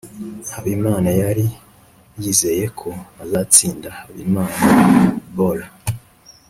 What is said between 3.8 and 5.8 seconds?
habimanabola